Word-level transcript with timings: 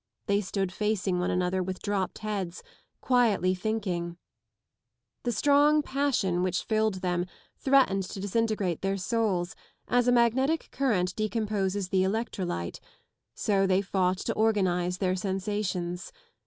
They 0.25 0.41
stood 0.41 0.71
facing 0.71 1.19
one 1.19 1.29
another 1.29 1.61
with 1.61 1.79
dropped 1.83 2.17
heads, 2.25 2.63
quietly 3.01 3.53
thinking, 3.53 4.17
The 5.21 5.31
strong 5.31 5.83
passion 5.83 6.41
which 6.41 6.63
filled 6.63 6.95
them 7.03 7.27
threatened 7.59 8.01
to 8.05 8.19
disintegrate 8.19 8.81
their 8.81 8.97
souls 8.97 9.55
as 9.87 10.07
a 10.07 10.11
magnetic 10.11 10.69
current 10.71 11.15
decomposes 11.15 11.89
the 11.89 12.01
electrolyte, 12.01 12.79
so 13.35 13.67
they 13.67 13.83
fought 13.83 14.17
to 14.17 14.33
organise 14.33 14.97
their 14.97 15.15
sensations. 15.15 16.11